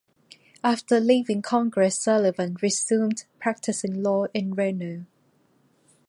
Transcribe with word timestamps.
After 0.63 0.99
leaving 0.99 1.43
Congress 1.43 1.99
Sullivan 1.99 2.57
resumed 2.59 3.25
practicing 3.39 4.01
law 4.01 4.25
in 4.33 4.55
Reno. 4.55 5.05